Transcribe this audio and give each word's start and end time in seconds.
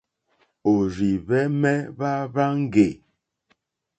Òrzìhwɛ̀mɛ́́ 0.71 1.77
hwá 1.95 2.11
hwáŋɡè. 2.31 2.87